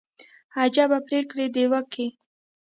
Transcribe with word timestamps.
عجبه 0.63 0.97
پرېکړي 1.07 1.45
دوى 1.55 1.81
کيي. 1.91 2.07